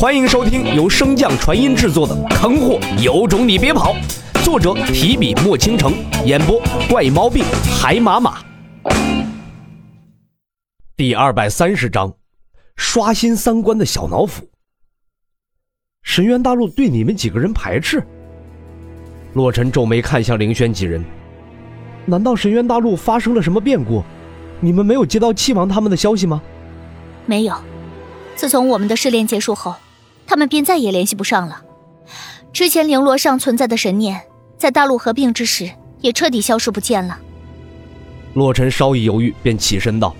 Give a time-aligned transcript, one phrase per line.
[0.00, 3.94] 欢迎收听由升降传音制作的《坑货有种你别跑》，
[4.42, 5.92] 作者提笔墨倾城，
[6.24, 6.58] 演播
[6.88, 7.44] 怪毛病
[7.78, 8.38] 海马马。
[10.96, 12.14] 第二百三十章，
[12.76, 14.48] 刷新三观的小脑斧。
[16.02, 18.02] 神渊大陆对你们几个人排斥？
[19.34, 21.04] 洛尘皱眉看向凌轩几人，
[22.06, 24.02] 难道神渊大陆发生了什么变故？
[24.60, 26.40] 你们没有接到气王他们的消息吗？
[27.26, 27.54] 没有。
[28.34, 29.74] 自从我们的试炼结束后。
[30.30, 31.60] 他们便再也联系不上了。
[32.52, 34.20] 之前绫罗上存在的神念，
[34.56, 35.68] 在大陆合并之时
[36.00, 37.18] 也彻底消失不见了。
[38.34, 40.14] 洛尘稍一犹豫，便起身道：“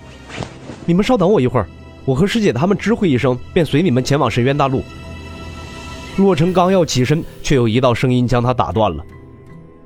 [0.85, 1.67] 你们稍等我一会儿，
[2.03, 4.83] 我和师姐他们知会一声，便随你们前往神渊大陆。”
[6.19, 9.01] 洛尘刚要起身，却有一道声音将他打断了：“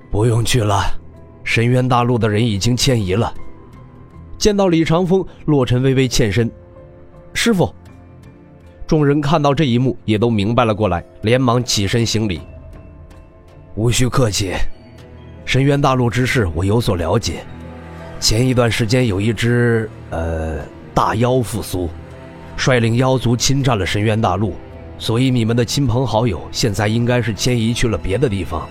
[0.10, 0.82] 不用去了，
[1.44, 3.32] 神渊大陆的人已经迁移了。”
[4.40, 6.52] 见到李长风，洛尘微微欠身
[7.36, 7.72] ：“师傅。”
[8.88, 12.42] 众人看到这一幕，也都明白了过来，连忙起身行礼。
[13.76, 14.54] 无需客气，
[15.44, 17.44] 深渊大陆之事我有所了解。
[18.20, 20.60] 前一段时间有一只呃
[20.94, 21.90] 大妖复苏，
[22.56, 24.54] 率领妖族侵占了深渊大陆，
[25.00, 28.68] 所以你们的亲朋好友现在应该是迁移去了别的地方。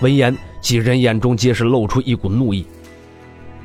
[0.00, 2.66] 闻言，几人眼中皆是露出一股怒意。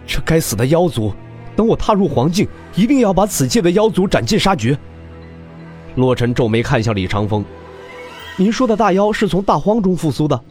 [0.07, 1.13] 这该死的妖族！
[1.55, 4.77] 等我踏入黄境，一定要把此界的妖族斩尽杀绝。
[5.99, 7.43] 洛尘皱眉看向李长风
[8.37, 10.41] ：“您说的大妖是从大荒中复苏的？”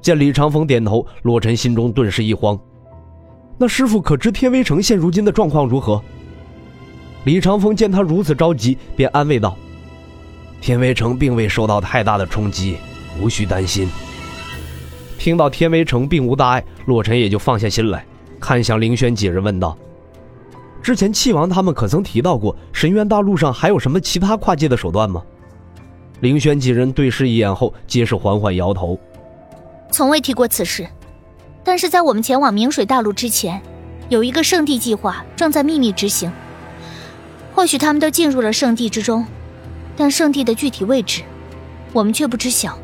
[0.00, 2.58] 见李长风点头，洛尘心中顿时一慌。
[3.58, 6.02] 那师傅可知天威城现如今的状况如何？
[7.24, 9.54] 李长风见他如此着急，便安慰道
[10.62, 12.78] ：“天威城并未受到太大的冲击，
[13.20, 13.86] 无需担心。”
[15.18, 18.04] 听到天威城并无大碍，洛尘也就放下心来，
[18.40, 19.76] 看向凌轩几人问道。
[20.82, 25.22] 之前气王他们可曾提到过神渊大陆上还有什么其他跨界的手段吗？
[26.20, 28.98] 凌轩几人对视一眼后，皆是缓缓摇头，
[29.90, 30.86] 从未提过此事。
[31.64, 33.62] 但是在我们前往明水大陆之前，
[34.08, 36.32] 有一个圣地计划正在秘密执行。
[37.54, 39.24] 或许他们都进入了圣地之中，
[39.96, 41.22] 但圣地的具体位置，
[41.92, 42.76] 我们却不知晓。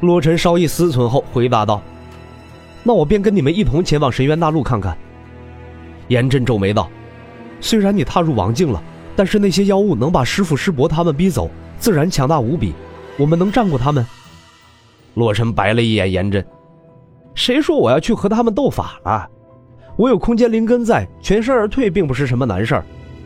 [0.00, 1.80] 洛尘稍一思忖后回答道
[2.82, 4.96] ：“那我便跟你们一同前往神渊大陆看看。”
[6.12, 6.90] 严震皱眉道
[7.58, 8.82] ：“虽然你踏入王境了，
[9.16, 12.74] 但是那些妖物能把师傅师伯他们逼走，自然强大无比。
[13.16, 14.06] 我们能战过他们？”
[15.14, 16.44] 洛尘白了一眼严震
[17.34, 19.26] ：“谁说我要去和他们斗法了？
[19.96, 22.84] 我有空间灵根在，全身而退并不是什么难事儿。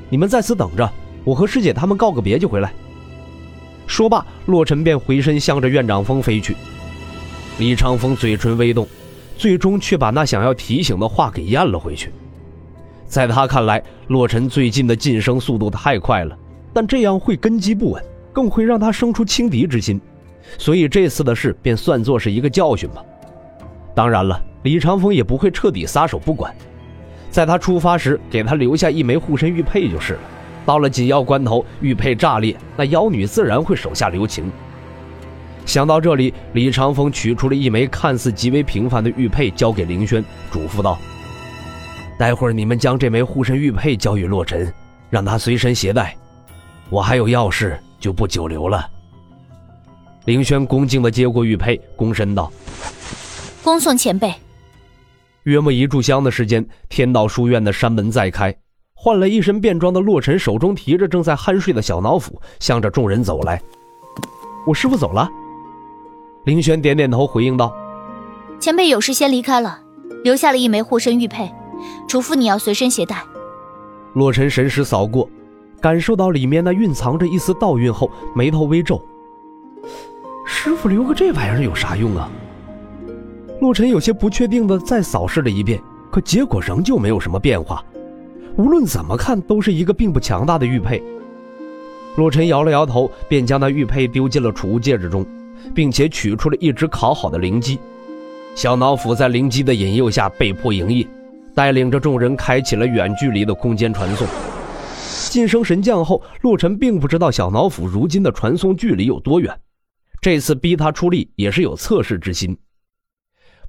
[0.08, 0.88] 你们在此等着，
[1.25, 2.72] 我和师姐他们告个别就回来。”
[3.88, 6.56] 说罢，洛尘便回身向着院长峰飞去。
[7.58, 8.86] 李长风嘴唇微动，
[9.36, 12.12] 最终却把那想要提醒的话给咽了回去。
[13.06, 16.37] 在他看来，洛尘最近的晋升速度太快了，
[16.72, 20.00] 但这样会根基不稳，更会让他生出轻敌之心，
[20.59, 23.03] 所以这次的事便算作是一个教训吧。
[23.94, 26.55] 当然了，李长风也不会彻底撒手不管，
[27.31, 30.21] 在他出发时给他留下一枚护身玉佩就是了。
[30.67, 34.50] 到了紧要关头，玉佩炸裂，那妖女自然会手下留情。
[35.65, 40.99] 想到这里，李长风取出了一枚看似极为平凡的玉佩，交给凌轩，嘱咐道。
[42.19, 44.72] 待会儿你们将这枚护身玉佩交与洛尘，
[45.10, 46.16] 让他随身携带。
[46.88, 48.88] 我还有要事，就不久留了。
[50.25, 52.50] 凌轩恭敬地接过玉佩，躬身道
[53.62, 54.32] ：“恭送前辈。”
[55.44, 58.56] 约莫一炷香的时间，天道书院的山门再开，
[58.94, 63.60] 换了一身便装的洛尘手中提着正在酣睡的小脑斧，向着众人走来。
[64.66, 65.28] 我师傅走了。
[66.47, 67.72] 凌轩点点头，回应道
[68.59, 69.81] ：“前辈有事先离开了，
[70.25, 71.53] 留下了一枚护身玉佩。”
[72.09, 73.22] 嘱咐你要随身携带。
[74.14, 75.28] 洛尘神识扫过，
[75.81, 79.00] 感受到里面那蕴藏着一丝道韵后，眉头微皱。
[80.47, 82.31] 师傅留个这玩意儿有啥用啊？
[83.60, 87.84] 洛尘有些不确定的再扫视了一遍，可结果仍旧没有什么变化。
[88.56, 91.02] 无论怎么看，都是一个并不强大的玉佩。
[92.17, 95.26] 洛尘摇了摇头，便将那玉佩丢进了储物戒指中，
[95.75, 97.78] 并且取出了一只烤好的灵鸡。
[98.55, 101.06] 小脑斧在灵鸡的引诱下被迫营业。
[101.56, 104.29] 带领着众人开启了远距离的空间传送。
[105.31, 109.58] 晋升神将后，洛尘并不知道小脑斧如今的传送距离有多远，
[110.20, 112.55] 这次逼他出力也是有测试之心。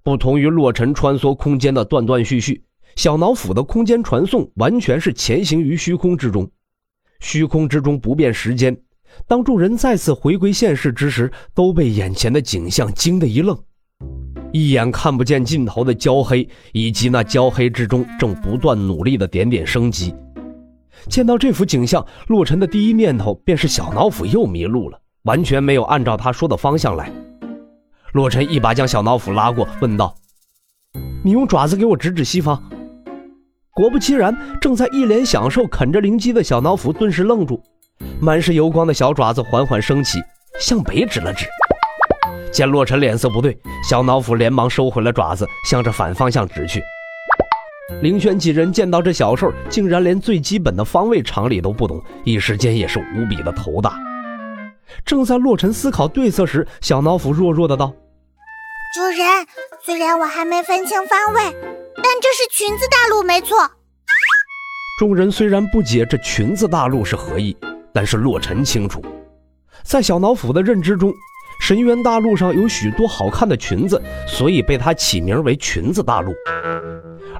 [0.04, 2.62] 不同于洛尘穿梭空间的断断续续，
[2.98, 6.52] 小脑斧的空间传送完全是前行于虚空之中，
[7.22, 8.78] 虚空之中不变时间。
[9.28, 13.58] 当众人再次回归现实之时，都被眼前的景象惊得一愣。
[14.52, 20.14] 一眼看不见尽头的焦黑，以及那焦黑之中正不断努力的点点生机。
[21.10, 27.12] 见到这幅景象，洛尘的第一念头便是小脑斧又迷路了，完全没有按照他说的方向来。
[28.14, 30.16] 洛尘一把将小脑斧拉过，问道
[31.24, 32.62] ：“你用爪子给我指指西方。”
[33.76, 37.62] 果不其然，正在一脸享受啃着灵鸡的小脑斧顿时愣住，
[38.20, 40.20] 满是油光的小爪子缓缓升起，
[40.60, 41.46] 向北指了指。
[42.52, 43.58] 见洛尘脸色不对，
[43.88, 46.82] 小脑斧连忙收回了爪子，向着反方向指去。
[48.02, 53.98] 凌轩几人见到这小兽竟然连最基本的方位常理都不懂，一时间也是无比的头大。
[55.06, 57.94] 正在洛尘思考对策时，小脑斧弱弱的道
[58.96, 59.46] ：“主人，
[59.84, 61.42] 虽然我还没分清方位。”
[62.04, 63.58] 但这是裙子大陆没错。
[65.00, 67.58] 众人虽然不解这裙子大陆是何意，
[67.94, 69.04] 但是洛尘清楚，
[69.84, 71.12] 在小脑斧的认知中，
[71.68, 76.34] 神渊大陆上有许多好看的裙子，所以被他起名为裙子大陆。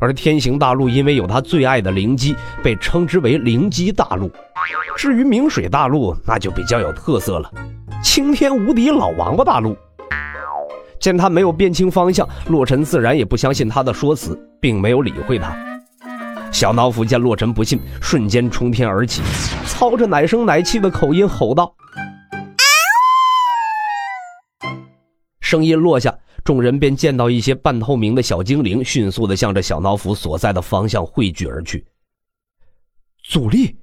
[0.02, 4.30] 而天行大陆因为有他最爱的灵姬，被称之为灵姬大陆。
[4.98, 7.50] 至于明水大陆，那就比较有特色了，
[8.04, 9.78] 青天无敌老王八大陆。
[11.00, 15.56] 见他没有辨清方向，洛尘自然也不相信他的说辞，并没有理会他。
[16.52, 19.22] 小脑斧见洛尘不信，瞬间冲天而起，
[19.68, 21.74] 操着奶声奶气的口音吼道
[25.48, 26.14] ：“声音落下，
[26.44, 31.88] 众人便见到一些半透明的小精灵迅速的向着小脑斧所在的方向汇聚而去。
[33.24, 33.78] 阻力，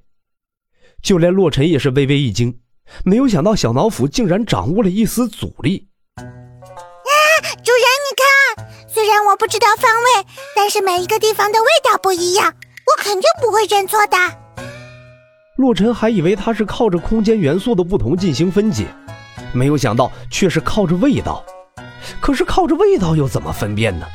[1.01, 2.55] 就连洛尘也是微微一惊，
[3.03, 5.87] 没有想到小脑斧竟然掌握了一丝阻力。
[6.17, 6.21] 啊
[7.63, 14.17] 主人，你看，虽然我不知道方位，但是每一个地方的味道不一样，我肯定不会认错的。
[15.55, 18.85] 洛尘还以为他是靠着空间元素的不同进行分解，
[19.51, 21.43] 没有想到却是靠着味道。
[22.19, 24.05] 可是靠着味道又怎么分辨呢？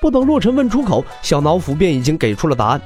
[0.00, 2.80] 不等洛尘问出口，小脑斧便已经给出了答案。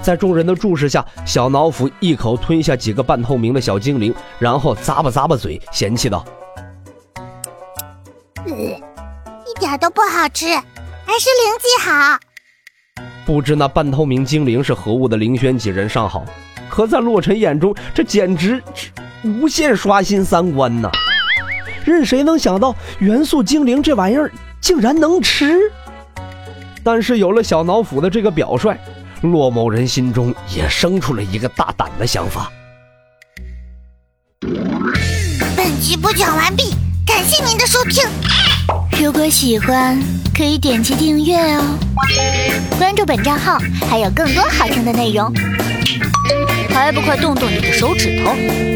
[0.00, 6.24] 在众人的注视下，小脑斧一口吞下几个半透明的小精灵，然后咂巴咂巴嘴，嫌弃道。
[8.46, 12.18] 一点都不好吃，还是灵鸡好。
[13.24, 16.24] 不知那半透明精灵是何物的凌轩几人尚好，
[16.68, 18.62] 可在洛尘眼中，这简直
[19.24, 20.90] 无限刷新三观呐！
[21.84, 25.58] 任谁能想到元素精灵这玩意儿竟然能吃？
[26.82, 28.76] 但是有了小脑斧的这个表率，
[29.22, 32.50] 骆某人心中也生出了一个大胆的想法。
[35.56, 36.74] 本集播讲完毕。
[37.06, 38.02] 感谢您的收听，
[38.98, 40.00] 如果喜欢
[40.34, 41.62] 可以点击订阅哦，
[42.78, 43.58] 关注本账号
[43.88, 45.30] 还有更多好听的内容，
[46.70, 48.73] 还不快动动你的手指头！